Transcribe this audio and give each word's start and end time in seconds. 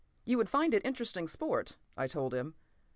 p> 0.25 0.31
"You 0.31 0.37
would 0.39 0.49
find 0.49 0.73
it 0.73 0.83
interesting 0.83 1.27
sport," 1.27 1.77
I 1.95 2.07
told 2.07 2.33
him. 2.33 2.55